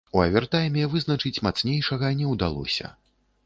У 0.17 0.21
авертайме 0.27 0.85
вызначыць 0.93 1.43
мацнейшага 1.49 2.13
не 2.23 2.33
ўдалося. 2.33 2.95